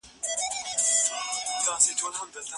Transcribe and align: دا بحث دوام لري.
دا 1.65 1.71
بحث 1.73 1.85
دوام 1.99 2.29
لري. 2.33 2.49